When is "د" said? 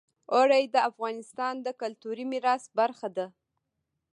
0.73-0.75, 1.65-1.67